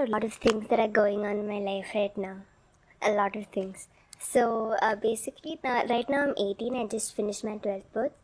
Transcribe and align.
are 0.00 0.04
a 0.04 0.10
lot 0.10 0.24
of 0.24 0.34
things 0.34 0.68
that 0.68 0.80
are 0.80 0.88
going 0.88 1.24
on 1.26 1.38
in 1.38 1.48
my 1.48 1.58
life 1.58 1.88
right 1.94 2.16
now. 2.16 2.36
A 3.02 3.12
lot 3.12 3.36
of 3.36 3.46
things. 3.46 3.88
So 4.18 4.76
uh, 4.82 4.96
basically, 4.96 5.58
now, 5.64 5.84
right 5.86 6.08
now 6.08 6.22
I'm 6.22 6.34
18. 6.38 6.76
I 6.76 6.86
just 6.86 7.14
finished 7.14 7.44
my 7.44 7.58
12th 7.58 7.92
boards, 7.92 8.14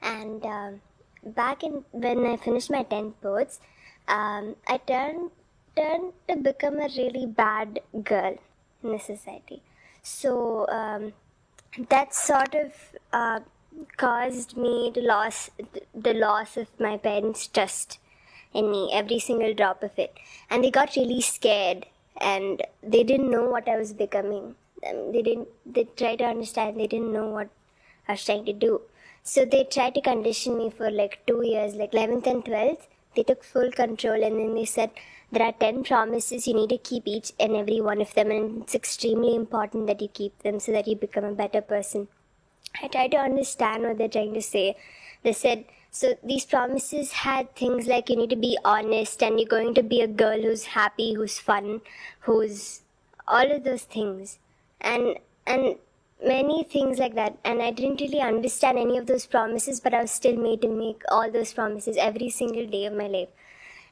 and 0.00 0.44
um 0.44 0.80
back 1.24 1.62
in 1.62 1.84
when 1.92 2.26
I 2.26 2.36
finished 2.36 2.70
my 2.70 2.84
10th 2.84 3.14
boards, 3.22 3.60
um, 4.08 4.56
I 4.66 4.78
turned 4.78 5.30
turned 5.76 6.12
to 6.28 6.36
become 6.36 6.78
a 6.78 6.88
really 6.96 7.26
bad 7.26 7.80
girl 8.02 8.36
in 8.82 8.92
the 8.92 8.98
society. 8.98 9.62
So 10.02 10.66
um, 10.68 11.12
that 11.88 12.14
sort 12.14 12.54
of 12.54 12.72
uh, 13.12 13.40
caused 13.96 14.56
me 14.56 14.90
to 14.92 15.00
loss 15.00 15.50
the 15.94 16.14
loss 16.14 16.56
of 16.56 16.68
my 16.78 16.96
parents' 16.96 17.46
trust 17.46 17.98
in 18.54 18.70
me, 18.70 18.90
every 18.92 19.18
single 19.18 19.54
drop 19.54 19.82
of 19.82 19.98
it, 19.98 20.16
and 20.50 20.62
they 20.62 20.70
got 20.70 20.96
really 20.96 21.20
scared 21.20 21.86
and 22.20 22.62
they 22.82 23.02
didn't 23.02 23.30
know 23.30 23.44
what 23.44 23.68
I 23.68 23.76
was 23.76 23.92
becoming. 23.92 24.54
Um, 24.88 25.12
they 25.12 25.22
didn't. 25.22 25.48
They 25.64 25.84
tried 25.84 26.18
to 26.18 26.24
understand. 26.24 26.78
They 26.78 26.86
didn't 26.86 27.12
know 27.12 27.28
what 27.28 27.48
I 28.08 28.12
was 28.12 28.24
trying 28.24 28.44
to 28.46 28.52
do. 28.52 28.82
So 29.22 29.44
they 29.44 29.64
tried 29.64 29.94
to 29.94 30.00
condition 30.00 30.58
me 30.58 30.70
for 30.70 30.90
like 30.90 31.24
two 31.26 31.42
years, 31.44 31.74
like 31.74 31.92
11th 31.92 32.26
and 32.26 32.44
12th. 32.44 32.86
They 33.14 33.22
took 33.22 33.44
full 33.44 33.70
control 33.70 34.24
and 34.24 34.38
then 34.38 34.54
they 34.54 34.64
said, 34.64 34.90
there 35.30 35.46
are 35.46 35.52
10 35.52 35.84
promises, 35.84 36.46
you 36.46 36.54
need 36.54 36.70
to 36.70 36.78
keep 36.78 37.06
each 37.06 37.32
and 37.38 37.54
every 37.56 37.80
one 37.80 38.00
of 38.00 38.12
them, 38.14 38.30
and 38.30 38.62
it's 38.62 38.74
extremely 38.74 39.34
important 39.34 39.86
that 39.86 40.02
you 40.02 40.08
keep 40.08 40.38
them 40.42 40.60
so 40.60 40.72
that 40.72 40.88
you 40.88 40.96
become 40.96 41.24
a 41.24 41.32
better 41.32 41.62
person. 41.62 42.08
I 42.82 42.88
tried 42.88 43.12
to 43.12 43.18
understand 43.18 43.82
what 43.82 43.98
they're 43.98 44.08
trying 44.08 44.34
to 44.34 44.42
say. 44.42 44.76
They 45.22 45.32
said, 45.32 45.64
so 45.94 46.14
these 46.24 46.46
promises 46.46 47.12
had 47.12 47.54
things 47.54 47.86
like 47.86 48.08
you 48.08 48.16
need 48.16 48.30
to 48.30 48.36
be 48.36 48.56
honest 48.64 49.22
and 49.22 49.38
you're 49.38 49.48
going 49.48 49.74
to 49.74 49.82
be 49.82 50.00
a 50.00 50.06
girl 50.06 50.40
who's 50.40 50.64
happy, 50.64 51.12
who's 51.12 51.38
fun, 51.38 51.82
who's 52.20 52.80
all 53.28 53.52
of 53.52 53.62
those 53.64 53.82
things. 53.82 54.38
And 54.80 55.18
and 55.46 55.76
many 56.24 56.64
things 56.64 56.98
like 56.98 57.14
that. 57.16 57.36
And 57.44 57.60
I 57.60 57.72
didn't 57.72 58.00
really 58.00 58.20
understand 58.20 58.78
any 58.78 58.96
of 58.96 59.06
those 59.06 59.26
promises, 59.26 59.80
but 59.80 59.92
I 59.92 60.00
was 60.00 60.10
still 60.10 60.36
made 60.36 60.62
to 60.62 60.68
make 60.68 61.02
all 61.10 61.30
those 61.30 61.52
promises 61.52 61.98
every 61.98 62.30
single 62.30 62.66
day 62.66 62.86
of 62.86 62.94
my 62.94 63.08
life. 63.08 63.28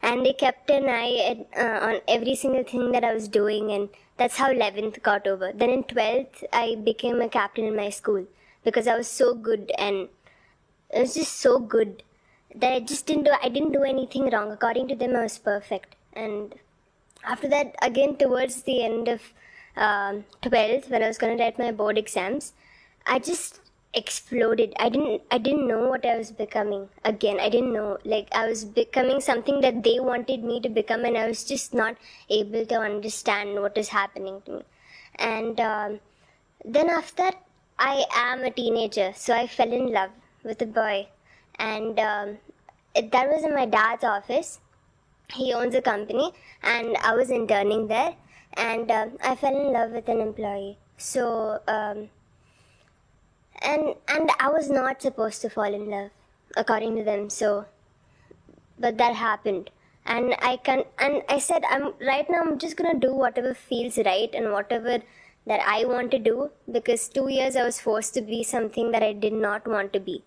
And 0.02 0.24
they 0.24 0.32
kept 0.32 0.70
an 0.70 0.88
eye 0.88 1.16
at, 1.30 1.62
uh, 1.62 1.86
on 1.86 2.00
every 2.08 2.34
single 2.34 2.64
thing 2.64 2.92
that 2.92 3.04
I 3.04 3.12
was 3.12 3.28
doing, 3.28 3.70
and 3.72 3.90
that's 4.16 4.38
how 4.38 4.50
11th 4.50 5.02
got 5.02 5.26
over. 5.26 5.52
Then 5.54 5.68
in 5.68 5.84
12th, 5.84 6.44
I 6.50 6.76
became 6.76 7.20
a 7.20 7.28
captain 7.28 7.66
in 7.66 7.76
my 7.76 7.90
school 7.90 8.24
because 8.64 8.86
I 8.86 8.96
was 8.96 9.08
so 9.08 9.34
good 9.34 9.70
and 9.76 10.08
it 10.92 11.00
was 11.00 11.14
just 11.14 11.40
so 11.40 11.58
good 11.58 12.02
that 12.54 12.72
I 12.72 12.80
just 12.80 13.06
didn't 13.06 13.24
do 13.24 13.32
I 13.42 13.48
didn't 13.48 13.72
do 13.72 13.82
anything 13.82 14.30
wrong. 14.30 14.50
According 14.50 14.88
to 14.88 14.96
them, 14.96 15.16
I 15.16 15.22
was 15.22 15.38
perfect. 15.38 15.96
And 16.12 16.54
after 17.24 17.48
that, 17.48 17.74
again 17.82 18.16
towards 18.16 18.62
the 18.62 18.82
end 18.82 19.08
of 19.08 19.20
um, 19.76 20.24
12th, 20.42 20.90
when 20.90 21.02
I 21.02 21.08
was 21.08 21.18
going 21.18 21.36
to 21.36 21.42
write 21.42 21.58
my 21.58 21.70
board 21.70 21.96
exams, 21.96 22.52
I 23.06 23.18
just 23.18 23.60
exploded. 23.94 24.72
I 24.78 24.88
didn't 24.88 25.22
I 25.30 25.38
didn't 25.38 25.66
know 25.68 25.88
what 25.88 26.04
I 26.04 26.16
was 26.16 26.30
becoming. 26.32 26.88
Again, 27.04 27.38
I 27.40 27.48
didn't 27.48 27.72
know. 27.72 27.98
Like 28.04 28.28
I 28.32 28.48
was 28.48 28.64
becoming 28.64 29.20
something 29.20 29.60
that 29.60 29.82
they 29.82 30.00
wanted 30.00 30.44
me 30.44 30.60
to 30.60 30.68
become, 30.68 31.04
and 31.04 31.16
I 31.16 31.28
was 31.28 31.44
just 31.44 31.74
not 31.74 31.96
able 32.28 32.66
to 32.66 32.80
understand 32.80 33.60
what 33.60 33.78
is 33.78 33.88
happening 33.88 34.42
to 34.46 34.58
me. 34.58 34.62
And 35.16 35.60
um, 35.60 36.00
then 36.64 36.88
after 36.88 37.22
that, 37.22 37.42
I 37.78 38.04
am 38.14 38.44
a 38.44 38.50
teenager, 38.50 39.12
so 39.14 39.34
I 39.34 39.46
fell 39.46 39.72
in 39.72 39.92
love 39.92 40.10
with 40.44 40.62
a 40.62 40.66
boy, 40.66 41.08
and 41.58 41.98
um, 41.98 42.38
it, 42.94 43.10
that 43.12 43.28
was 43.28 43.44
in 43.44 43.54
my 43.54 43.66
dad's 43.66 44.04
office. 44.04 44.60
He 45.32 45.52
owns 45.52 45.74
a 45.74 45.82
company, 45.82 46.32
and 46.62 46.96
I 46.98 47.14
was 47.14 47.30
interning 47.30 47.86
there, 47.88 48.14
and 48.54 48.90
um, 48.90 49.12
I 49.22 49.36
fell 49.36 49.56
in 49.56 49.72
love 49.72 49.92
with 49.92 50.08
an 50.08 50.20
employee. 50.20 50.78
So, 50.96 51.60
um, 51.68 52.08
and 53.62 53.94
and 54.08 54.30
I 54.38 54.48
was 54.48 54.70
not 54.70 55.02
supposed 55.02 55.40
to 55.42 55.50
fall 55.50 55.72
in 55.72 55.88
love, 55.90 56.10
according 56.56 56.96
to 56.96 57.04
them. 57.04 57.30
So, 57.30 57.66
but 58.78 58.98
that 58.98 59.14
happened, 59.14 59.70
and 60.04 60.34
I 60.40 60.56
can 60.56 60.84
and 60.98 61.22
I 61.28 61.38
said 61.38 61.64
I'm 61.70 61.94
right 62.00 62.28
now. 62.28 62.42
I'm 62.42 62.58
just 62.58 62.76
gonna 62.76 62.98
do 62.98 63.14
whatever 63.14 63.54
feels 63.54 63.98
right 63.98 64.30
and 64.34 64.52
whatever 64.52 64.98
that 65.46 65.60
I 65.66 65.84
want 65.84 66.10
to 66.12 66.18
do 66.18 66.50
because 66.70 67.08
two 67.08 67.28
years 67.28 67.56
I 67.56 67.64
was 67.64 67.80
forced 67.80 68.14
to 68.14 68.22
be 68.22 68.42
something 68.42 68.90
that 68.92 69.02
I 69.02 69.12
did 69.12 69.32
not 69.32 69.66
want 69.66 69.92
to 69.94 70.00
be. 70.00 70.22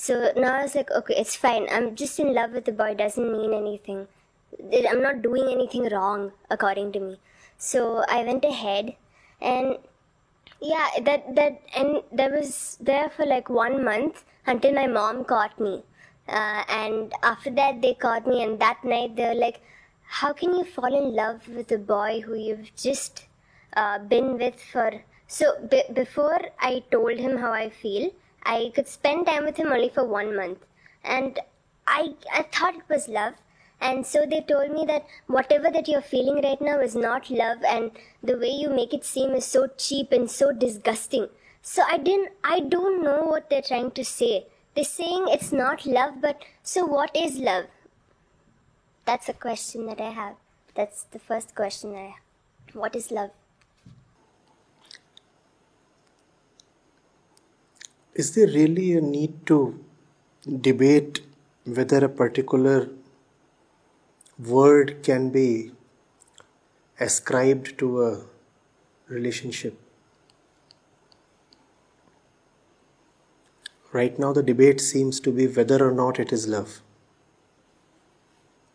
So 0.00 0.32
now 0.36 0.54
I 0.58 0.62
was 0.62 0.74
like, 0.76 0.90
okay, 0.92 1.14
it's 1.16 1.34
fine. 1.34 1.66
I'm 1.70 1.96
just 1.96 2.18
in 2.20 2.32
love 2.32 2.52
with 2.52 2.64
the 2.66 2.72
boy. 2.72 2.94
Doesn't 2.94 3.32
mean 3.32 3.52
anything. 3.52 4.06
I'm 4.90 5.02
not 5.02 5.22
doing 5.22 5.48
anything 5.50 5.88
wrong, 5.90 6.32
according 6.50 6.92
to 6.92 7.00
me. 7.00 7.16
So 7.58 8.04
I 8.08 8.22
went 8.22 8.44
ahead, 8.44 8.94
and 9.40 9.76
yeah, 10.60 10.88
that 11.08 11.34
that 11.34 11.60
and 11.76 12.02
that 12.12 12.30
was 12.32 12.78
there 12.80 13.08
for 13.10 13.26
like 13.26 13.50
one 13.50 13.84
month 13.84 14.24
until 14.46 14.72
my 14.74 14.86
mom 14.86 15.24
caught 15.24 15.58
me. 15.58 15.82
Uh, 16.28 16.62
and 16.68 17.12
after 17.22 17.50
that, 17.50 17.82
they 17.82 17.94
caught 17.94 18.26
me, 18.26 18.42
and 18.44 18.60
that 18.60 18.84
night 18.84 19.16
they 19.16 19.26
were 19.32 19.40
like, 19.46 19.60
"How 20.20 20.32
can 20.32 20.54
you 20.60 20.64
fall 20.76 21.00
in 21.02 21.12
love 21.16 21.48
with 21.48 21.72
a 21.72 21.82
boy 21.92 22.20
who 22.20 22.36
you've 22.46 22.72
just 22.86 23.26
uh, 23.76 23.98
been 24.14 24.32
with 24.44 24.62
for?" 24.72 24.90
So 25.26 25.52
b- 25.74 25.90
before 26.02 26.40
I 26.70 26.84
told 26.96 27.18
him 27.26 27.36
how 27.38 27.52
I 27.52 27.68
feel, 27.82 28.10
I 28.42 28.72
could 28.74 28.88
spend 28.88 29.26
time 29.26 29.44
with 29.44 29.56
him 29.56 29.72
only 29.72 29.88
for 29.88 30.04
one 30.04 30.34
month, 30.34 30.58
and 31.04 31.38
I 31.86 32.14
I 32.32 32.42
thought 32.42 32.76
it 32.76 32.88
was 32.88 33.08
love. 33.08 33.34
And 33.80 34.04
so 34.04 34.26
they 34.26 34.40
told 34.40 34.72
me 34.72 34.84
that 34.86 35.06
whatever 35.28 35.70
that 35.70 35.86
you're 35.86 36.02
feeling 36.02 36.42
right 36.42 36.60
now 36.60 36.80
is 36.80 36.96
not 36.96 37.30
love, 37.30 37.58
and 37.64 37.92
the 38.22 38.36
way 38.36 38.50
you 38.50 38.68
make 38.70 38.92
it 38.92 39.04
seem 39.04 39.30
is 39.34 39.44
so 39.46 39.68
cheap 39.76 40.10
and 40.12 40.30
so 40.30 40.52
disgusting. 40.52 41.28
So 41.62 41.82
I 41.88 41.98
didn't, 41.98 42.30
I 42.42 42.60
don't 42.60 43.02
know 43.02 43.24
what 43.24 43.50
they're 43.50 43.62
trying 43.62 43.92
to 43.92 44.04
say. 44.04 44.46
They're 44.74 44.84
saying 44.84 45.26
it's 45.28 45.52
not 45.52 45.86
love, 45.86 46.20
but 46.20 46.42
so 46.62 46.84
what 46.86 47.14
is 47.14 47.38
love? 47.38 47.66
That's 49.04 49.28
a 49.28 49.32
question 49.32 49.86
that 49.86 50.00
I 50.00 50.10
have. 50.10 50.36
That's 50.74 51.04
the 51.04 51.18
first 51.18 51.54
question 51.54 51.94
I 51.94 52.14
have. 52.14 52.74
What 52.74 52.96
is 52.96 53.10
love? 53.10 53.30
Is 58.20 58.32
there 58.34 58.48
really 58.48 58.94
a 58.94 59.00
need 59.00 59.46
to 59.46 59.78
debate 60.60 61.20
whether 61.64 62.04
a 62.04 62.08
particular 62.08 62.88
word 64.36 65.04
can 65.04 65.30
be 65.30 65.70
ascribed 66.98 67.78
to 67.78 68.02
a 68.02 68.24
relationship? 69.06 69.78
Right 73.92 74.18
now, 74.18 74.32
the 74.32 74.42
debate 74.42 74.80
seems 74.80 75.20
to 75.20 75.30
be 75.30 75.46
whether 75.46 75.88
or 75.88 75.92
not 75.92 76.18
it 76.18 76.32
is 76.32 76.48
love. 76.48 76.80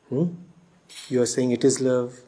Hmm? 0.07 0.27
You 1.09 1.21
are 1.21 1.25
saying 1.25 1.51
it 1.51 1.65
is 1.65 1.81
love. 1.81 2.21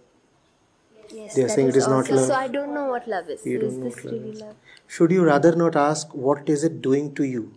They 1.36 1.44
are 1.44 1.50
saying 1.50 1.70
it 1.70 1.76
is 1.76 1.88
not 1.88 2.10
love. 2.10 2.28
So 2.28 2.34
I 2.34 2.48
don't 2.48 2.74
know 2.74 2.86
what 2.86 3.08
love 3.08 3.30
is. 3.30 3.46
You 3.46 3.60
is 3.60 3.74
don't 3.74 3.80
know 3.80 3.88
what 3.88 4.06
love 4.06 4.14
really 4.14 4.32
love? 4.34 4.56
Should 4.88 5.12
you 5.12 5.26
rather 5.26 5.56
not 5.56 5.76
ask 5.76 6.14
what 6.14 6.50
is 6.50 6.64
it 6.64 6.82
doing 6.82 7.14
to 7.16 7.24
you? 7.24 7.54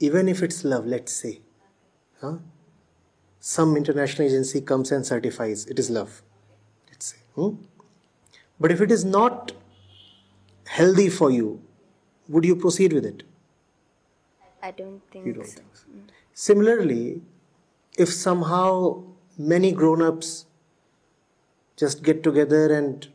Even 0.00 0.28
if 0.28 0.42
it's 0.42 0.64
love, 0.64 0.86
let's 0.86 1.12
say. 1.12 1.40
Huh? 2.20 2.38
Some 3.40 3.76
international 3.76 4.28
agency 4.28 4.60
comes 4.60 4.92
and 4.92 5.06
certifies 5.06 5.66
it 5.66 5.78
is 5.78 5.90
love. 5.90 6.22
Let's 6.88 7.06
say. 7.06 7.18
Hmm? 7.34 7.54
But 8.60 8.70
if 8.70 8.80
it 8.80 8.92
is 8.92 9.04
not 9.04 9.52
healthy 10.66 11.08
for 11.08 11.30
you, 11.30 11.60
would 12.28 12.44
you 12.44 12.56
proceed 12.56 12.92
with 12.92 13.04
it? 13.04 13.22
I 14.62 14.70
don't 14.70 15.02
think 15.10 15.26
You 15.26 15.32
don't 15.32 15.46
so. 15.46 15.54
think 15.56 15.76
so. 15.76 15.86
Similarly, 16.34 17.22
if 17.98 18.12
somehow 18.12 19.02
many 19.36 19.72
grown 19.72 20.02
ups 20.02 20.46
just 21.76 22.02
get 22.02 22.22
together 22.22 22.72
and 22.72 23.08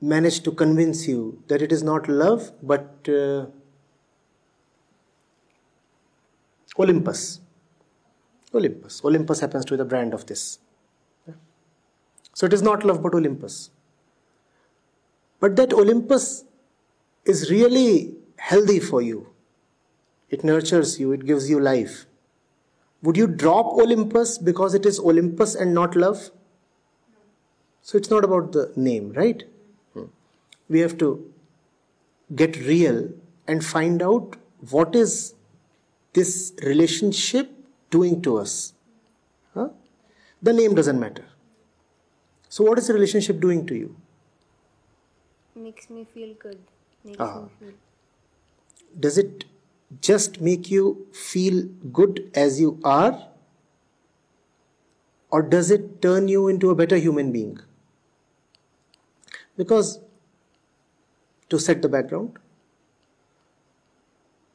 manage 0.00 0.40
to 0.42 0.52
convince 0.52 1.06
you 1.08 1.42
that 1.48 1.62
it 1.62 1.72
is 1.72 1.82
not 1.82 2.08
love 2.08 2.52
but 2.62 3.08
uh, 3.08 3.46
Olympus. 6.78 7.40
Olympus. 8.52 9.04
Olympus 9.04 9.40
happens 9.40 9.64
to 9.64 9.72
be 9.72 9.76
the 9.76 9.84
brand 9.84 10.12
of 10.14 10.26
this. 10.26 10.58
So 12.34 12.46
it 12.46 12.52
is 12.52 12.62
not 12.62 12.84
love 12.84 13.02
but 13.02 13.14
Olympus. 13.14 13.70
But 15.40 15.56
that 15.56 15.72
Olympus 15.72 16.44
is 17.24 17.50
really 17.50 18.16
healthy 18.36 18.80
for 18.80 19.00
you. 19.00 19.28
It 20.30 20.42
nurtures 20.42 20.98
you, 20.98 21.12
it 21.12 21.26
gives 21.26 21.48
you 21.48 21.60
life. 21.60 22.06
Would 23.02 23.16
you 23.16 23.26
drop 23.26 23.66
Olympus 23.66 24.38
because 24.38 24.74
it 24.74 24.84
is 24.84 24.98
Olympus 24.98 25.54
and 25.54 25.74
not 25.74 25.94
love? 25.94 26.30
So 27.86 27.98
it's 27.98 28.10
not 28.10 28.24
about 28.24 28.52
the 28.52 28.72
name, 28.76 29.12
right? 29.12 29.42
Hmm. 29.92 30.04
We 30.70 30.80
have 30.80 30.96
to 30.98 31.08
get 32.34 32.56
real 32.68 33.10
and 33.46 33.64
find 33.64 34.02
out 34.02 34.36
what 34.70 34.96
is 35.00 35.34
this 36.14 36.54
relationship 36.62 37.50
doing 37.90 38.22
to 38.22 38.38
us. 38.38 38.72
Huh? 39.54 39.68
The 40.42 40.54
name 40.54 40.74
doesn't 40.74 40.98
matter. 40.98 41.26
So, 42.48 42.64
what 42.64 42.78
is 42.78 42.86
the 42.86 42.94
relationship 42.94 43.40
doing 43.40 43.66
to 43.66 43.74
you? 43.74 43.96
Makes 45.54 45.90
me 45.90 46.06
feel 46.14 46.32
good. 46.46 46.58
Makes 47.04 47.20
Ah. 47.26 47.42
me 47.42 47.50
feel. 47.58 47.74
Does 49.06 49.18
it 49.24 49.44
just 50.08 50.40
make 50.48 50.70
you 50.70 50.86
feel 51.26 51.60
good 52.00 52.24
as 52.46 52.58
you 52.64 52.72
are? 52.94 53.12
Or 55.30 55.42
does 55.54 55.70
it 55.78 55.86
turn 56.08 56.28
you 56.28 56.48
into 56.48 56.70
a 56.70 56.80
better 56.82 56.96
human 56.96 57.32
being? 57.38 57.54
Because, 59.56 60.00
to 61.48 61.58
set 61.58 61.82
the 61.82 61.88
background, 61.88 62.38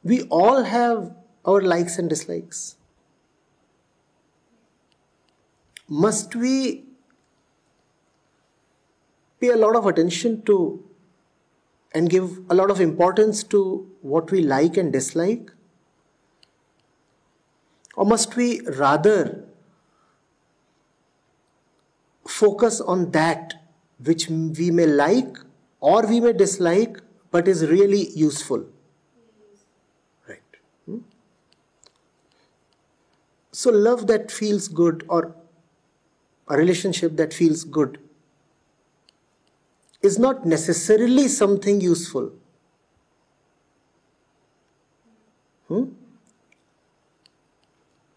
we 0.02 0.22
all 0.24 0.62
have 0.64 1.14
our 1.44 1.60
likes 1.60 1.98
and 1.98 2.08
dislikes. 2.08 2.76
Must 5.88 6.34
we 6.36 6.84
pay 9.40 9.48
a 9.48 9.56
lot 9.56 9.74
of 9.74 9.86
attention 9.86 10.42
to 10.42 10.84
and 11.92 12.08
give 12.08 12.38
a 12.48 12.54
lot 12.54 12.70
of 12.70 12.80
importance 12.80 13.42
to 13.44 13.90
what 14.02 14.30
we 14.30 14.42
like 14.42 14.76
and 14.76 14.92
dislike? 14.92 15.50
Or 17.96 18.04
must 18.06 18.36
we 18.36 18.60
rather 18.60 19.44
focus 22.26 22.80
on 22.80 23.10
that 23.10 23.59
which 24.04 24.28
we 24.28 24.70
may 24.70 24.86
like 24.86 25.38
or 25.80 26.06
we 26.06 26.20
may 26.20 26.32
dislike 26.32 27.00
but 27.30 27.46
is 27.46 27.66
really 27.66 28.10
useful? 28.10 28.64
Right. 30.28 30.56
Hmm? 30.86 30.98
So, 33.52 33.70
love 33.70 34.06
that 34.06 34.30
feels 34.30 34.68
good 34.68 35.04
or 35.08 35.34
a 36.48 36.56
relationship 36.56 37.16
that 37.16 37.32
feels 37.32 37.64
good 37.64 37.98
is 40.02 40.18
not 40.18 40.46
necessarily 40.46 41.28
something 41.28 41.80
useful. 41.80 42.32
Hmm? 45.68 45.84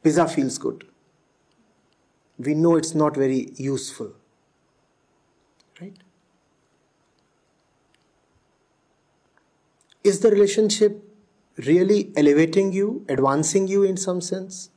Pizza 0.02 0.28
feels 0.28 0.58
good. 0.58 0.86
We 2.38 2.56
know 2.56 2.76
it's 2.76 2.96
not 2.96 3.16
very 3.16 3.52
useful. 3.56 4.14
Right? 5.82 5.98
Is 10.04 10.20
the 10.20 10.30
relationship 10.30 11.02
really 11.58 12.12
elevating 12.16 12.74
you, 12.74 13.06
advancing 13.08 13.68
you 13.68 13.84
in 13.84 13.98
some 13.98 14.22
sense? 14.22 14.70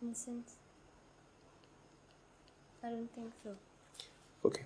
In 0.00 0.10
a 0.10 0.14
sense. 0.14 0.56
I 2.82 2.90
don't 2.90 3.10
think 3.14 3.32
so. 3.42 3.50
Okay. 4.44 4.64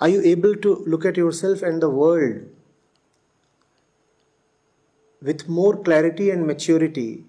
Are 0.00 0.08
you 0.08 0.20
able 0.22 0.56
to 0.56 0.84
look 0.86 1.04
at 1.04 1.16
yourself 1.16 1.62
and 1.62 1.82
the 1.82 1.90
world 1.90 2.40
with 5.20 5.48
more 5.48 5.76
clarity 5.76 6.30
and 6.30 6.46
maturity 6.46 7.24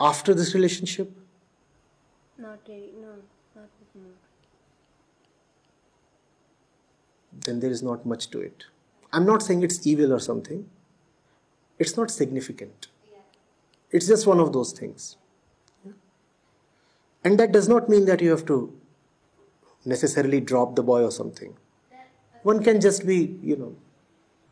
after 0.00 0.34
this 0.34 0.54
relationship? 0.54 1.10
Not 2.38 2.58
really. 2.68 2.92
No, 3.00 3.08
not 3.54 3.70
with 3.78 4.02
more. 4.02 4.12
Then 7.32 7.60
there 7.60 7.70
is 7.70 7.82
not 7.82 8.06
much 8.06 8.30
to 8.30 8.40
it. 8.40 8.64
I'm 9.12 9.24
not 9.26 9.42
saying 9.42 9.62
it's 9.62 9.86
evil 9.86 10.12
or 10.12 10.18
something, 10.20 10.68
it's 11.78 11.96
not 11.96 12.10
significant. 12.10 12.88
It's 13.90 14.06
just 14.08 14.26
one 14.26 14.40
of 14.40 14.52
those 14.52 14.72
things. 14.72 15.16
And 17.24 17.38
that 17.40 17.52
does 17.52 17.68
not 17.68 17.88
mean 17.88 18.04
that 18.06 18.20
you 18.20 18.30
have 18.30 18.44
to 18.46 18.78
necessarily 19.84 20.40
drop 20.40 20.74
the 20.76 20.82
boy 20.82 21.02
or 21.02 21.10
something. 21.10 21.56
One 22.42 22.62
can 22.62 22.80
just 22.80 23.06
be, 23.06 23.38
you 23.42 23.56
know, 23.56 23.76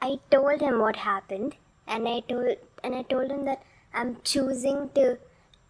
I 0.03 0.19
told 0.31 0.61
him 0.61 0.81
what 0.81 0.97
happened, 0.97 1.57
and 1.87 2.09
I 2.09 2.21
told 2.21 2.57
and 2.83 2.95
I 2.95 3.03
told 3.03 3.31
him 3.31 3.45
that 3.45 3.63
I'm 3.93 4.17
choosing 4.23 4.91
to 4.97 5.19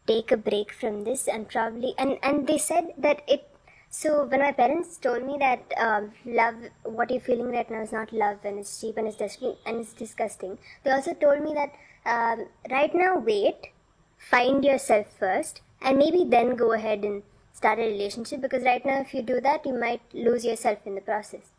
take 0.07 0.31
a 0.33 0.37
break 0.37 0.73
from 0.73 1.05
this, 1.05 1.27
and 1.29 1.49
probably 1.49 1.95
and 1.99 2.19
and 2.23 2.47
they 2.47 2.59
said 2.59 2.95
that 2.99 3.23
it. 3.29 3.49
So 3.91 4.25
when 4.25 4.41
my 4.41 4.51
parents 4.51 4.97
told 4.97 5.25
me 5.25 5.37
that 5.39 5.73
um, 5.79 6.13
love, 6.25 6.57
what 6.83 7.11
you're 7.11 7.21
feeling 7.21 7.53
right 7.53 7.71
now 7.71 7.83
is 7.83 7.93
not 7.93 8.13
love, 8.13 8.39
and 8.45 8.59
it's 8.59 8.81
cheap 8.81 8.97
and 8.97 9.07
it's 9.07 9.17
disgusting, 9.17 9.57
and 9.67 9.81
it's 9.81 9.93
disgusting. 9.93 10.59
They 10.83 10.91
also 10.91 11.15
told 11.15 11.43
me 11.43 11.55
that 11.55 11.75
um, 12.05 12.49
right 12.71 12.93
now 12.95 13.19
wait, 13.19 13.71
find 14.19 14.65
yourself 14.65 15.07
first, 15.19 15.63
and 15.81 15.97
maybe 15.97 16.25
then 16.25 16.57
go 16.57 16.73
ahead 16.73 17.05
and 17.05 17.23
start 17.53 17.79
a 17.79 17.83
relationship 17.83 18.41
because 18.41 18.65
right 18.65 18.85
now 18.85 19.01
if 19.01 19.15
you 19.15 19.23
do 19.23 19.41
that, 19.41 19.65
you 19.65 19.75
might 19.79 20.03
lose 20.13 20.45
yourself 20.45 20.79
in 20.87 20.97
the 20.97 21.01
process. 21.01 21.53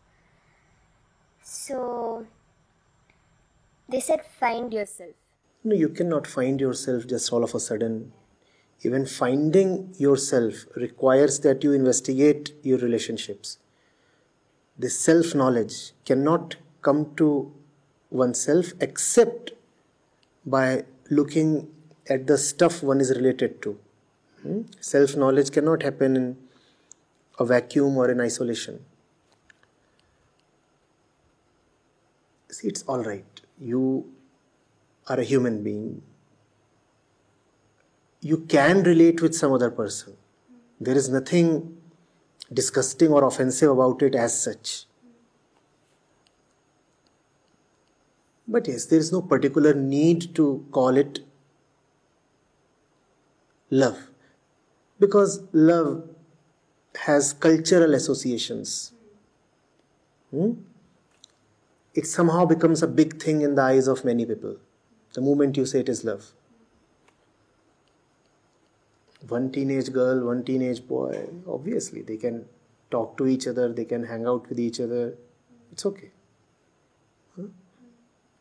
So 1.41 2.27
they 3.88 4.00
said 4.00 4.25
find 4.39 4.74
yourself. 4.74 5.12
No, 5.63 5.75
you 5.75 5.89
cannot 5.89 6.27
find 6.27 6.59
yourself 6.59 7.07
just 7.07 7.31
all 7.31 7.44
of 7.44 7.56
a 7.56 7.59
sudden. 7.59 8.12
Even 8.85 9.05
finding 9.05 9.93
yourself 9.97 10.65
requires 10.75 11.39
that 11.39 11.63
you 11.63 11.73
investigate 11.73 12.53
your 12.61 12.77
relationships. 12.77 13.57
This 14.77 14.99
self 14.99 15.33
knowledge 15.33 15.93
cannot 16.05 16.57
come 16.81 17.15
to 17.15 17.51
oneself 18.11 18.73
except 18.79 19.53
by 20.45 20.85
looking 21.09 21.67
at 22.07 22.27
the 22.27 22.37
stuff 22.37 22.83
one 22.83 23.01
is 23.01 23.09
related 23.09 23.61
to. 23.63 23.77
Hmm? 24.43 24.61
Self 24.79 25.15
knowledge 25.15 25.51
cannot 25.51 25.81
happen 25.81 26.15
in 26.15 26.38
a 27.39 27.45
vacuum 27.45 27.97
or 27.97 28.11
in 28.11 28.21
isolation. 28.21 28.85
See, 32.49 32.67
it's 32.67 32.83
all 32.83 33.03
right. 33.03 33.41
You 33.59 34.11
are 35.07 35.19
a 35.19 35.23
human 35.23 35.63
being. 35.63 36.03
You 38.30 38.38
can 38.51 38.81
relate 38.81 39.22
with 39.22 39.36
some 39.36 39.54
other 39.54 39.69
person. 39.69 40.13
There 40.81 40.95
is 40.95 41.10
nothing 41.10 41.77
disgusting 42.51 43.12
or 43.12 43.24
offensive 43.24 43.69
about 43.69 44.01
it 44.01 44.16
as 44.16 44.38
such. 44.42 44.86
But 48.48 48.68
yes, 48.68 48.86
there 48.86 48.98
is 48.98 49.12
no 49.12 49.22
particular 49.22 49.75
need 49.75 50.33
to 50.36 50.66
call 50.72 50.98
it 50.98 51.19
love 53.70 54.10
because 55.00 55.44
love 55.51 56.10
has 57.01 57.32
cultural 57.34 57.94
associations. 57.94 58.91
Hmm? 60.32 60.53
It 61.94 62.08
somehow 62.08 62.46
becomes 62.46 62.82
a 62.82 62.88
big 62.88 63.22
thing 63.22 63.41
in 63.41 63.53
the 63.53 63.62
eyes 63.62 63.88
of 63.88 64.03
many 64.03 64.25
people 64.25 64.58
the 65.13 65.22
moment 65.22 65.58
you 65.58 65.67
say 65.67 65.82
it 65.82 65.89
is 65.89 66.03
love. 66.03 66.34
One 69.27 69.51
teenage 69.51 69.91
girl, 69.91 70.25
one 70.25 70.44
teenage 70.44 70.88
boy, 70.88 71.27
obviously 71.48 72.01
they 72.01 72.17
can 72.17 72.46
talk 72.91 73.17
to 73.17 73.27
each 73.27 73.48
other, 73.48 73.72
they 73.72 73.86
can 73.86 74.03
hang 74.03 74.25
out 74.25 74.48
with 74.50 74.60
each 74.60 74.79
other. 74.79 75.15
It's 75.72 75.86
okay. 75.86 76.12
Huh? 77.36 77.48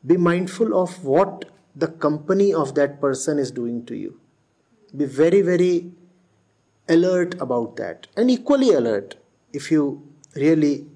Be 0.07 0.17
mindful 0.17 0.79
of 0.81 1.05
what 1.05 1.47
the 1.75 1.89
company 1.89 2.53
of 2.53 2.75
that 2.75 3.01
person 3.01 3.39
is 3.39 3.51
doing 3.51 3.85
to 3.87 3.97
you. 3.97 4.21
Be 4.97 5.07
very, 5.07 5.41
very 5.41 5.93
alert 6.89 7.35
about 7.41 7.77
that 7.77 8.07
and 8.17 8.31
equally 8.31 8.73
alert 8.73 9.17
if 9.53 9.71
you 9.71 10.07
really 10.35 10.87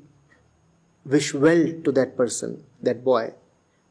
wish 1.04 1.32
well 1.32 1.64
to 1.84 1.92
that 1.92 2.16
person, 2.16 2.62
that 2.82 3.02
boy, 3.02 3.32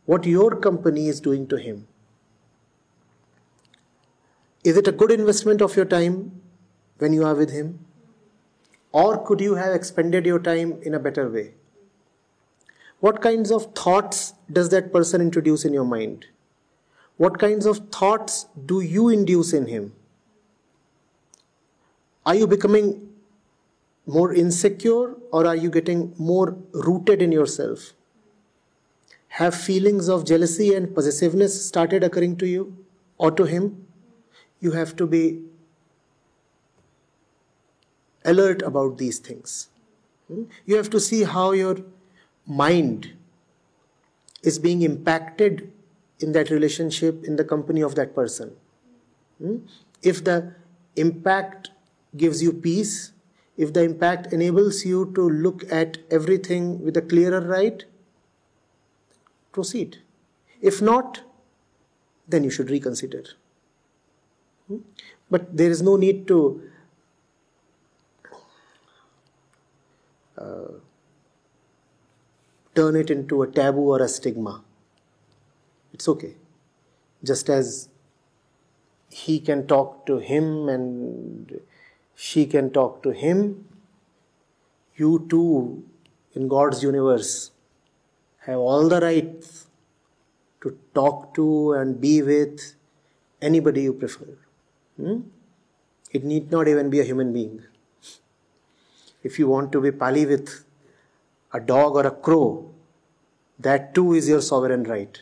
what 0.05 0.25
your 0.25 0.55
company 0.55 1.07
is 1.07 1.19
doing 1.19 1.47
to 1.47 1.55
him. 1.55 1.87
Is 4.69 4.75
it 4.75 4.87
a 4.89 4.91
good 4.91 5.11
investment 5.11 5.61
of 5.61 5.77
your 5.77 5.85
time 5.85 6.41
when 6.97 7.13
you 7.13 7.23
are 7.25 7.35
with 7.35 7.51
him? 7.51 7.79
Or 8.91 9.17
could 9.25 9.39
you 9.39 9.55
have 9.55 9.73
expended 9.73 10.25
your 10.25 10.39
time 10.39 10.81
in 10.81 10.93
a 10.93 10.99
better 10.99 11.29
way? 11.29 11.53
What 12.99 13.21
kinds 13.21 13.49
of 13.49 13.67
thoughts 13.75 14.33
does 14.51 14.67
that 14.71 14.91
person 14.91 15.21
introduce 15.21 15.63
in 15.63 15.73
your 15.73 15.85
mind? 15.85 16.25
What 17.15 17.39
kinds 17.39 17.65
of 17.65 17.79
thoughts 17.91 18.47
do 18.65 18.81
you 18.81 19.07
induce 19.07 19.53
in 19.53 19.67
him? 19.67 19.93
Are 22.25 22.35
you 22.35 22.45
becoming 22.45 23.07
more 24.05 24.33
insecure 24.33 25.15
or 25.31 25.47
are 25.47 25.55
you 25.55 25.69
getting 25.69 26.13
more 26.17 26.57
rooted 26.73 27.21
in 27.21 27.31
yourself? 27.31 27.93
Have 29.39 29.55
feelings 29.55 30.09
of 30.09 30.25
jealousy 30.25 30.73
and 30.75 30.93
possessiveness 30.93 31.65
started 31.65 32.03
occurring 32.03 32.35
to 32.39 32.47
you 32.47 32.85
or 33.17 33.31
to 33.31 33.45
him? 33.45 33.86
You 34.59 34.71
have 34.71 34.95
to 34.97 35.07
be 35.07 35.41
alert 38.25 38.61
about 38.61 38.97
these 38.97 39.19
things. 39.19 39.69
Hmm? 40.27 40.43
You 40.65 40.75
have 40.75 40.89
to 40.91 40.99
see 40.99 41.23
how 41.23 41.51
your 41.51 41.77
mind 42.45 43.13
is 44.43 44.59
being 44.59 44.81
impacted 44.81 45.71
in 46.19 46.31
that 46.33 46.49
relationship 46.49 47.23
in 47.23 47.35
the 47.35 47.43
company 47.43 47.81
of 47.81 47.95
that 47.95 48.15
person. 48.15 48.55
Hmm? 49.39 49.57
If 50.01 50.23
the 50.23 50.53
impact 50.95 51.71
gives 52.15 52.41
you 52.41 52.53
peace, 52.53 53.11
if 53.55 53.73
the 53.73 53.83
impact 53.83 54.33
enables 54.33 54.85
you 54.85 55.11
to 55.15 55.29
look 55.29 55.71
at 55.71 55.97
everything 56.11 56.83
with 56.83 56.97
a 56.97 57.01
clearer 57.01 57.41
right, 57.41 57.85
proceed. 59.51 59.97
If 60.61 60.81
not, 60.81 61.21
then 62.27 62.43
you 62.43 62.49
should 62.49 62.69
reconsider. 62.69 63.23
But 65.29 65.55
there 65.55 65.69
is 65.69 65.81
no 65.81 65.95
need 65.95 66.27
to 66.27 66.61
uh, 70.37 70.71
turn 72.75 72.95
it 72.95 73.09
into 73.09 73.41
a 73.43 73.47
taboo 73.47 73.89
or 73.89 74.01
a 74.01 74.07
stigma. 74.07 74.63
It's 75.93 76.07
okay. 76.07 76.35
Just 77.23 77.49
as 77.49 77.89
he 79.09 79.39
can 79.39 79.67
talk 79.67 80.05
to 80.05 80.17
him 80.17 80.69
and 80.69 81.59
she 82.15 82.45
can 82.45 82.71
talk 82.71 83.01
to 83.03 83.11
him, 83.11 83.65
you 84.95 85.25
too, 85.29 85.83
in 86.33 86.47
God's 86.47 86.83
universe, 86.83 87.51
have 88.45 88.59
all 88.59 88.87
the 88.87 88.99
rights 88.99 89.67
to 90.61 90.77
talk 90.93 91.33
to 91.35 91.73
and 91.73 91.99
be 92.01 92.21
with 92.21 92.75
anybody 93.41 93.83
you 93.83 93.93
prefer. 93.93 94.37
Hmm? 94.97 95.21
It 96.11 96.23
need 96.23 96.51
not 96.51 96.67
even 96.67 96.89
be 96.89 96.99
a 96.99 97.03
human 97.03 97.33
being. 97.33 97.63
If 99.23 99.39
you 99.39 99.47
want 99.47 99.71
to 99.73 99.81
be 99.81 99.91
pali 99.91 100.25
with 100.25 100.63
a 101.53 101.59
dog 101.59 101.95
or 101.95 102.07
a 102.07 102.11
crow, 102.11 102.71
that 103.59 103.93
too 103.93 104.13
is 104.13 104.29
your 104.29 104.41
sovereign 104.41 104.83
right. 104.83 105.19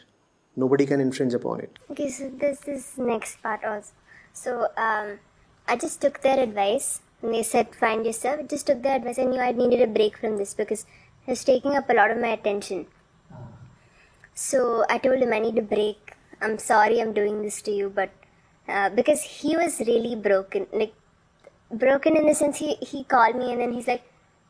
Nobody 0.55 0.85
can 0.85 1.01
infringe 1.01 1.33
upon 1.33 1.59
it. 1.61 1.79
Okay, 1.91 2.09
so 2.09 2.29
this 2.29 2.67
is 2.67 2.97
next 2.97 3.41
part 3.41 3.63
also. 3.63 3.91
So 4.33 4.67
um, 4.77 5.19
I 5.67 5.75
just 5.75 6.01
took 6.01 6.21
their 6.21 6.39
advice 6.39 7.01
and 7.21 7.33
they 7.33 7.43
said 7.43 7.75
find 7.75 8.05
yourself. 8.05 8.39
I 8.39 8.43
just 8.43 8.67
took 8.67 8.81
their 8.83 8.97
advice. 8.97 9.19
I 9.19 9.23
knew 9.23 9.39
I 9.39 9.51
needed 9.51 9.81
a 9.81 9.87
break 9.87 10.17
from 10.17 10.37
this 10.37 10.53
because 10.53 10.85
it 11.25 11.31
was 11.31 11.43
taking 11.43 11.75
up 11.75 11.89
a 11.89 11.93
lot 11.93 12.11
of 12.11 12.17
my 12.19 12.29
attention. 12.29 12.85
So 14.33 14.85
I 14.89 14.97
told 14.97 15.19
him 15.19 15.33
I 15.33 15.39
need 15.39 15.57
a 15.57 15.61
break. 15.61 16.13
I'm 16.41 16.57
sorry 16.59 17.01
I'm 17.01 17.13
doing 17.13 17.41
this 17.41 17.61
to 17.63 17.71
you, 17.71 17.89
but 17.89 18.11
uh, 18.67 18.89
because 18.89 19.21
he 19.21 19.55
was 19.55 19.79
really 19.79 20.15
broken, 20.15 20.67
like 20.73 20.93
broken 21.71 22.15
in 22.17 22.25
the 22.25 22.35
sense 22.35 22.57
he 22.57 22.75
he 22.75 23.03
called 23.03 23.35
me 23.35 23.51
and 23.51 23.61
then 23.61 23.73
he's 23.73 23.87
like, 23.87 24.03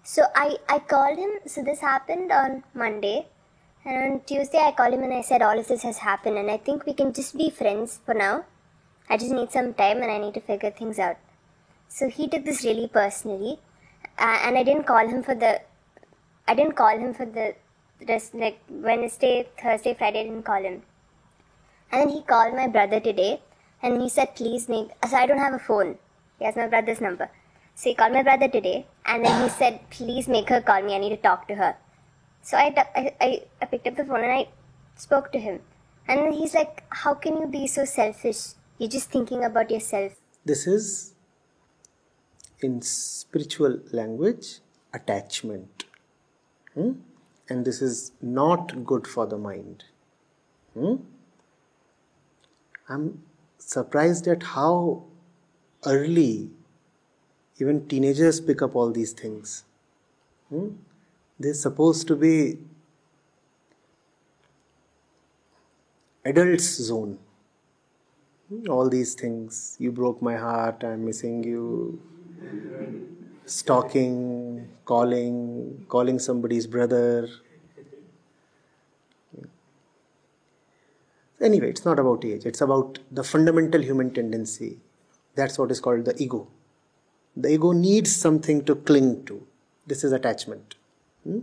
so 0.03 0.24
I 0.36 0.57
I 0.69 0.79
called 0.79 1.17
him. 1.17 1.31
So 1.45 1.63
this 1.63 1.79
happened 1.79 2.31
on 2.31 2.63
Monday, 2.74 3.27
and 3.84 4.13
on 4.13 4.19
Tuesday 4.25 4.60
I 4.60 4.72
called 4.72 4.93
him 4.93 5.03
and 5.03 5.13
I 5.13 5.22
said 5.22 5.41
all 5.41 5.57
of 5.60 5.67
this 5.67 5.84
has 5.84 6.00
happened 6.00 6.38
and 6.38 6.50
I 6.50 6.57
think 6.57 6.86
we 6.86 6.93
can 6.93 7.13
just 7.13 7.38
be 7.38 7.50
friends 7.50 8.00
for 8.05 8.13
now. 8.13 8.45
I 9.10 9.17
just 9.17 9.31
need 9.31 9.51
some 9.51 9.74
time 9.74 10.01
and 10.01 10.12
I 10.12 10.17
need 10.17 10.34
to 10.34 10.41
figure 10.41 10.72
things 10.72 10.98
out. 10.98 11.17
So 11.88 12.10
he 12.10 12.27
took 12.27 12.43
this 12.45 12.63
really 12.63 12.88
personally, 12.88 13.60
uh, 14.17 14.39
and 14.43 14.57
I 14.57 14.63
didn't 14.63 14.86
call 14.86 15.07
him 15.07 15.22
for 15.24 15.36
the. 15.36 15.62
I 16.48 16.55
didn't 16.55 16.75
call 16.75 16.98
him 16.98 17.13
for 17.13 17.25
the 17.25 17.55
rest 18.07 18.34
like 18.36 18.60
Wednesday, 18.69 19.48
Thursday, 19.62 19.93
Friday. 19.93 20.22
I 20.22 20.24
didn't 20.24 20.43
call 20.43 20.62
him, 20.62 20.81
and 21.91 22.01
then 22.01 22.10
he 22.10 22.22
called 22.24 22.55
my 22.55 22.67
brother 22.67 23.00
today, 23.00 23.41
and 23.86 24.01
he 24.01 24.10
said, 24.18 24.36
"Please 24.42 24.68
make." 24.75 24.92
So 25.10 25.15
I 25.22 25.25
don't 25.32 25.44
have 25.46 25.58
a 25.62 25.63
phone. 25.70 25.98
He 26.39 26.46
has 26.50 26.56
my 26.62 26.68
brother's 26.74 27.01
number. 27.08 27.30
So 27.75 27.89
he 27.89 27.96
called 28.00 28.13
my 28.18 28.24
brother 28.27 28.48
today, 28.58 28.77
and 29.06 29.25
then 29.25 29.42
he 29.44 29.50
said, 29.62 29.80
"Please 29.96 30.30
make 30.36 30.54
her 30.56 30.62
call 30.70 30.86
me. 30.88 30.96
I 30.96 31.01
need 31.04 31.15
to 31.15 31.22
talk 31.30 31.48
to 31.50 31.58
her." 31.62 31.72
So 32.42 32.58
I, 32.58 32.68
I, 33.01 33.15
I, 33.27 33.30
I 33.62 33.65
picked 33.74 33.88
up 33.92 33.98
the 34.01 34.06
phone 34.12 34.24
and 34.27 34.38
I 34.39 34.48
spoke 35.08 35.32
to 35.34 35.39
him, 35.48 35.60
and 36.08 36.34
he's 36.34 36.56
like, 36.60 36.84
"How 37.04 37.13
can 37.25 37.42
you 37.42 37.48
be 37.58 37.65
so 37.75 37.86
selfish? 37.96 38.44
You're 38.77 38.94
just 38.98 39.12
thinking 39.18 39.44
about 39.50 39.75
yourself." 39.77 40.18
This 40.54 40.65
is, 40.68 41.13
in 42.70 42.82
spiritual 42.82 43.80
language, 44.01 44.60
attachment. 44.94 45.86
Hmm? 46.74 46.92
And 47.50 47.65
this 47.70 47.82
is 47.82 48.12
not 48.22 48.72
good 48.92 49.08
for 49.15 49.25
the 49.32 49.38
mind. 49.38 49.84
Hmm? 50.74 50.96
I'm 52.89 53.24
surprised 53.65 54.27
at 54.27 54.43
how 54.43 55.03
early 55.86 56.50
even 57.60 57.88
teenagers 57.88 58.39
pick 58.39 58.62
up 58.62 58.75
all 58.75 58.91
these 58.91 59.13
things. 59.13 59.63
Hmm? 60.50 60.69
They're 61.39 61.53
supposed 61.53 62.07
to 62.07 62.15
be 62.15 62.57
adults 66.24 66.65
zone. 66.89 67.17
Hmm? 68.50 68.69
All 68.69 68.89
these 68.89 69.13
things. 69.13 69.75
You 69.79 69.91
broke 69.91 70.22
my 70.22 70.36
heart, 70.36 70.84
I'm 70.84 71.05
missing 71.05 71.43
you. 71.43 72.01
Stalking, 73.45 74.67
calling, 74.86 75.86
calling 75.88 76.19
somebody's 76.19 76.67
brother. 76.67 77.27
Anyway, 81.42 81.70
it's 81.70 81.86
not 81.86 82.00
about 82.00 82.24
age, 82.24 82.46
it's 82.46 82.62
about 82.62 83.00
the 83.12 83.24
fundamental 83.24 83.82
human 83.82 84.12
tendency. 84.12 84.77
That's 85.36 85.60
what 85.60 85.72
is 85.72 85.80
called 85.80 86.06
the 86.06 86.15
ego. 86.22 86.48
The 87.36 87.50
ego 87.50 87.74
needs 87.74 88.15
something 88.15 88.63
to 88.65 88.75
cling 88.75 89.25
to. 89.25 89.46
This 89.86 90.04
is 90.04 90.13
attachment. 90.13 90.75
Hmm? 91.24 91.39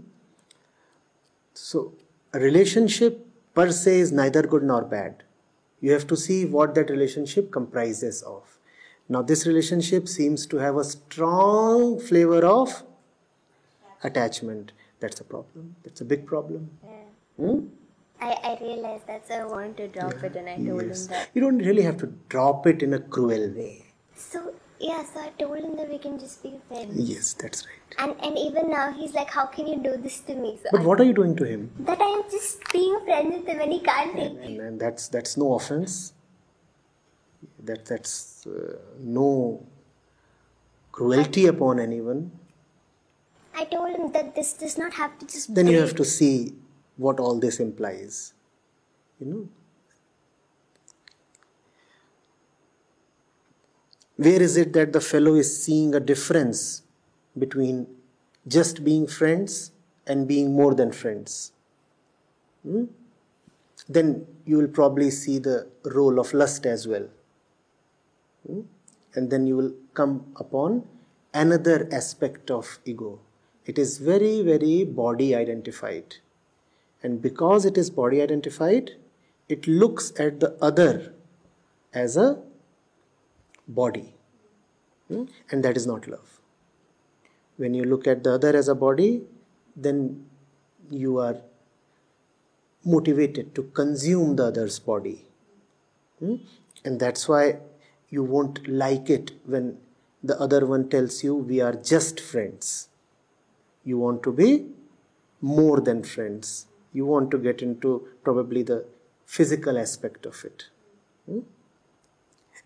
So, 1.53 1.93
a 2.33 2.41
relationship 2.41 3.27
per 3.55 3.71
se 3.71 4.01
is 4.01 4.13
neither 4.13 4.43
good 4.43 4.63
nor 4.63 4.83
bad. 4.83 5.23
You 5.81 5.93
have 5.93 6.07
to 6.07 6.17
see 6.17 6.47
what 6.47 6.75
that 6.77 6.89
relationship 6.89 7.51
comprises 7.51 8.23
of. 8.23 8.59
Now, 9.09 9.21
this 9.21 9.47
relationship 9.47 10.09
seems 10.09 10.47
to 10.47 10.57
have 10.57 10.77
a 10.77 10.85
strong 10.85 12.01
flavor 12.01 12.47
of 12.47 12.83
attachment. 14.03 14.73
That's 15.01 15.21
a 15.21 15.25
problem. 15.25 15.77
That's 15.83 16.01
a 16.01 16.05
big 16.05 16.25
problem. 16.27 16.71
Hmm? 17.37 17.67
I, 18.25 18.31
I 18.49 18.59
realized 18.62 19.07
that, 19.09 19.26
so 19.29 19.35
I 19.35 19.45
wanted 19.45 19.76
to 19.79 19.88
drop 20.00 20.23
it 20.29 20.37
and 20.37 20.49
I 20.49 20.57
told 20.57 20.87
Yes. 20.87 21.07
him 21.07 21.12
that. 21.12 21.29
You 21.35 21.41
don't 21.45 21.59
really 21.69 21.83
have 21.83 21.97
to 22.02 22.07
drop 22.35 22.67
it 22.73 22.83
in 22.87 22.95
a 22.95 23.00
cruel 23.00 23.49
way. 23.61 23.87
So 24.14 24.55
yeah, 24.79 25.05
so 25.12 25.21
I 25.21 25.31
told 25.41 25.59
him 25.59 25.76
that 25.76 25.88
we 25.91 25.99
can 25.99 26.19
just 26.19 26.43
be 26.43 26.52
friends. 26.69 26.95
Yes, 27.11 27.33
that's 27.43 27.64
right. 27.67 27.97
And 28.05 28.14
and 28.29 28.38
even 28.38 28.71
now 28.71 28.85
he's 28.93 29.12
like, 29.21 29.31
How 29.38 29.47
can 29.47 29.67
you 29.73 29.79
do 29.88 29.97
this 30.07 30.21
to 30.31 30.35
me? 30.45 30.59
So 30.62 30.69
But 30.73 30.83
I- 30.83 30.85
what 30.85 31.00
are 31.00 31.09
you 31.11 31.17
doing 31.21 31.35
to 31.43 31.45
him? 31.52 31.71
that 31.91 32.00
I 32.00 32.11
am 32.19 32.23
just 32.37 32.73
being 32.73 32.97
friends 33.05 33.35
with 33.37 33.47
him 33.52 33.61
and 33.67 33.73
he 33.73 33.81
can't 33.91 34.19
it. 34.26 34.33
and, 34.47 34.61
and 34.69 34.81
that's 34.87 35.09
that's 35.09 35.37
no 35.45 35.55
offense 35.61 35.99
that 37.71 37.85
that's 37.87 38.47
uh, 38.47 38.79
no 39.19 39.29
cruelty 40.93 41.47
upon 41.47 41.81
anyone 41.81 42.31
I 43.55 43.64
told 43.64 43.91
him 43.97 44.11
that 44.12 44.35
this 44.35 44.52
does 44.64 44.76
not 44.79 44.95
have 44.95 45.19
to 45.21 45.26
just 45.26 45.55
then 45.55 45.67
you 45.67 45.79
have 45.81 45.95
to 45.97 46.05
see 46.05 46.55
what 46.97 47.21
all 47.21 47.39
this 47.39 47.59
implies 47.61 48.35
you 49.21 49.27
know 49.27 49.49
where 54.17 54.43
is 54.43 54.57
it 54.57 54.73
that 54.73 54.93
the 54.93 55.01
fellow 55.01 55.35
is 55.35 55.63
seeing 55.65 55.95
a 55.95 56.01
difference 56.01 56.83
between 57.39 57.87
just 58.47 58.85
being 58.85 59.07
friends 59.07 59.73
and 60.07 60.29
being 60.29 60.53
more 60.53 60.75
than 60.75 60.93
friends 60.93 61.53
Hmm? 62.63 62.85
then 63.89 64.27
you 64.45 64.57
will 64.57 64.69
probably 64.69 65.11
see 65.11 65.39
the 65.39 65.67
role 65.85 66.21
of 66.21 66.33
lust 66.33 66.67
as 66.67 66.87
well. 66.87 67.09
Hmm? 68.47 68.61
And 69.15 69.31
then 69.31 69.47
you 69.47 69.57
will 69.57 69.73
come 69.95 70.33
upon 70.37 70.85
another 71.35 71.89
aspect 71.93 72.51
of 72.51 72.79
ego. 72.85 73.19
It 73.67 73.79
is 73.79 73.99
very, 73.99 74.43
very 74.43 74.85
body 74.85 75.35
identified. 75.35 76.17
And 77.02 77.21
because 77.21 77.64
it 77.64 77.76
is 77.76 77.90
body 77.90 78.23
identified, 78.23 78.92
it 79.49 79.66
looks 79.66 80.12
at 80.18 80.40
the 80.40 80.56
other 80.62 81.14
as 81.92 82.16
a 82.16 82.38
body. 83.66 84.14
Hmm? 85.09 85.25
And 85.50 85.64
that 85.64 85.76
is 85.76 85.87
not 85.87 86.06
love. 86.09 86.40
When 87.56 87.75
you 87.75 87.85
look 87.85 88.06
at 88.06 88.23
the 88.25 88.32
other 88.32 88.56
as 88.56 88.68
a 88.68 88.75
body, 88.75 89.23
then 89.76 90.26
you 90.90 91.18
are 91.18 91.37
motivated 92.85 93.54
to 93.54 93.62
consume 93.62 94.37
the 94.37 94.47
other's 94.47 94.78
body. 94.78 95.26
Hmm? 96.18 96.37
And 96.85 96.99
that's 96.99 97.28
why 97.28 97.59
you 98.11 98.23
won't 98.23 98.66
like 98.68 99.11
it 99.11 99.32
when 99.44 99.78
the 100.23 100.38
other 100.38 100.64
one 100.66 100.88
tells 100.88 101.25
you 101.25 101.35
we 101.35 101.61
are 101.61 101.75
just 101.75 102.21
friends. 102.21 102.88
You 103.85 103.99
want 103.99 104.23
to 104.25 104.32
be 104.32 104.66
more 105.40 105.80
than 105.80 106.04
friends. 106.04 106.66
You 106.93 107.07
want 107.07 107.31
to 107.31 107.39
get 107.39 107.63
into 107.63 108.09
probably 108.23 108.63
the 108.63 108.85
physical 109.27 109.79
aspect 109.79 110.27
of 110.27 110.45
it. 110.45 110.67
Hmm? 111.27 111.41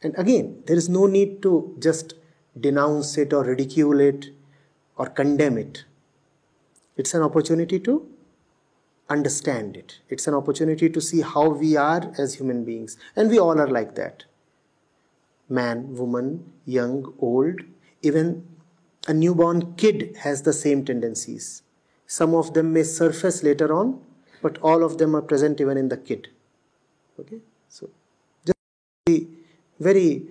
And 0.02 0.14
again, 0.18 0.62
there 0.66 0.76
is 0.76 0.88
no 0.88 1.06
need 1.06 1.42
to 1.42 1.76
just 1.78 2.14
denounce 2.58 3.16
it 3.18 3.32
or 3.32 3.44
ridicule 3.44 4.00
it 4.00 4.26
or 4.96 5.06
condemn 5.06 5.58
it. 5.58 5.84
It's 6.96 7.14
an 7.14 7.22
opportunity 7.22 7.78
to 7.80 8.08
understand 9.08 9.76
it. 9.76 10.00
It's 10.08 10.26
an 10.26 10.34
opportunity 10.34 10.88
to 10.90 11.00
see 11.00 11.20
how 11.20 11.50
we 11.50 11.76
are 11.76 12.12
as 12.18 12.34
human 12.34 12.64
beings. 12.64 12.96
And 13.14 13.30
we 13.30 13.38
all 13.38 13.60
are 13.60 13.68
like 13.68 13.94
that. 13.94 14.24
man, 15.48 15.96
woman, 15.96 16.52
young, 16.64 17.14
old, 17.18 17.60
even 18.02 18.46
a 19.06 19.14
newborn 19.14 19.74
kid 19.76 20.16
has 20.22 20.42
the 20.42 20.52
same 20.52 20.84
tendencies. 20.84 21.62
Some 22.06 22.34
of 22.34 22.54
them 22.54 22.72
may 22.72 22.82
surface 22.82 23.42
later 23.42 23.72
on, 23.72 24.00
but 24.42 24.58
all 24.58 24.82
of 24.82 24.98
them 24.98 25.14
are 25.14 25.22
present 25.22 25.60
even 25.60 25.76
in 25.76 25.88
the 25.88 25.96
kid. 25.96 26.28
Okay, 27.18 27.40
so 27.68 27.88
just 28.44 28.58
be 29.06 29.28
very 29.80 30.22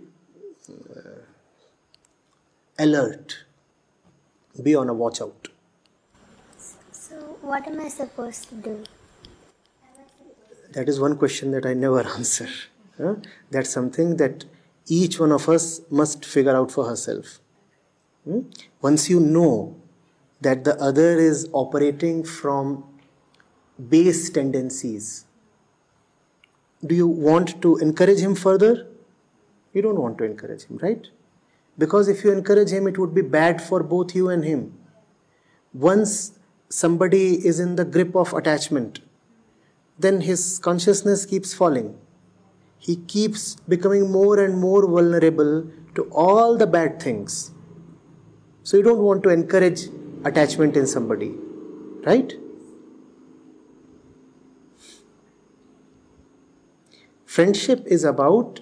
uh, 0.69 1.21
alert, 2.79 3.45
be 4.61 4.75
on 4.75 4.89
a 4.89 4.93
watch 4.93 5.21
out. 5.21 5.49
So, 6.91 7.15
what 7.41 7.67
am 7.67 7.79
I 7.79 7.87
supposed 7.87 8.49
to 8.49 8.55
do? 8.55 8.83
That 10.73 10.89
is 10.89 10.99
one 10.99 11.17
question 11.17 11.51
that 11.51 11.65
I 11.65 11.73
never 11.73 12.01
answer. 12.17 12.49
Huh? 12.97 13.15
That's 13.51 13.69
something 13.69 14.17
that 14.17 14.45
each 14.87 15.19
one 15.19 15.31
of 15.31 15.49
us 15.49 15.81
must 15.89 16.25
figure 16.25 16.55
out 16.55 16.71
for 16.71 16.85
herself. 16.85 17.39
Hmm? 18.23 18.41
Once 18.81 19.09
you 19.09 19.19
know 19.19 19.75
that 20.41 20.63
the 20.63 20.79
other 20.81 21.17
is 21.17 21.49
operating 21.53 22.23
from 22.23 22.83
base 23.89 24.29
tendencies, 24.29 25.25
do 26.85 26.95
you 26.95 27.07
want 27.07 27.61
to 27.61 27.77
encourage 27.77 28.19
him 28.19 28.35
further? 28.35 28.87
You 29.73 29.81
don't 29.81 29.99
want 29.99 30.17
to 30.19 30.23
encourage 30.23 30.63
him, 30.63 30.77
right? 30.77 31.07
Because 31.77 32.07
if 32.07 32.23
you 32.23 32.31
encourage 32.31 32.69
him, 32.69 32.87
it 32.87 32.97
would 32.97 33.13
be 33.13 33.21
bad 33.21 33.61
for 33.61 33.83
both 33.83 34.15
you 34.15 34.29
and 34.29 34.43
him. 34.43 34.77
Once 35.73 36.39
somebody 36.69 37.45
is 37.45 37.59
in 37.59 37.75
the 37.75 37.83
grip 37.83 38.15
of 38.15 38.33
attachment, 38.33 38.99
then 39.99 40.21
his 40.21 40.59
consciousness 40.59 41.25
keeps 41.25 41.53
falling. 41.53 41.97
He 42.77 42.95
keeps 42.95 43.55
becoming 43.67 44.11
more 44.11 44.39
and 44.43 44.59
more 44.59 44.87
vulnerable 44.87 45.69
to 45.95 46.03
all 46.11 46.57
the 46.57 46.67
bad 46.67 47.01
things. 47.01 47.51
So 48.63 48.77
you 48.77 48.83
don't 48.83 48.99
want 48.99 49.23
to 49.23 49.29
encourage 49.29 49.87
attachment 50.23 50.77
in 50.77 50.87
somebody, 50.87 51.35
right? 52.05 52.33
Friendship 57.35 57.85
is 57.85 58.05
about 58.05 58.61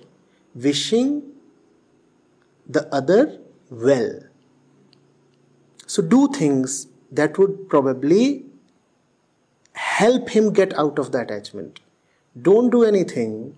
wishing 0.56 1.22
the 2.68 2.82
other 3.00 3.40
well. 3.70 4.22
So 5.86 6.02
do 6.02 6.28
things 6.30 6.88
that 7.12 7.38
would 7.38 7.70
probably 7.70 8.46
help 9.74 10.30
him 10.30 10.52
get 10.54 10.74
out 10.74 10.98
of 10.98 11.12
the 11.12 11.20
attachment. 11.20 11.82
Don't 12.42 12.72
do 12.72 12.84
anything 12.84 13.56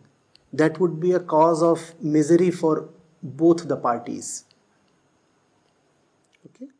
that 0.51 0.81
would 0.81 0.99
be 0.99 1.13
a 1.13 1.21
cause 1.21 1.63
of 1.63 1.93
misery 2.01 2.51
for 2.51 2.89
both 3.23 3.69
the 3.69 3.77
parties. 3.77 4.43
Okay? 6.47 6.74